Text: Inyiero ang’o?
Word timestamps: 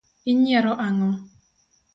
Inyiero 0.31 0.71
ang’o? 0.85 1.11